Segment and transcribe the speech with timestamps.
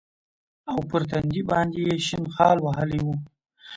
[0.71, 3.07] او پر تندي باندې يې شين خال وهلى و.